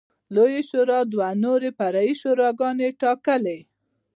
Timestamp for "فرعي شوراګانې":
1.77-2.89